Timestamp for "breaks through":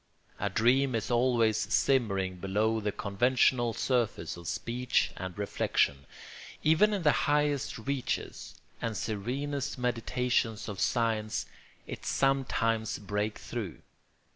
12.97-13.83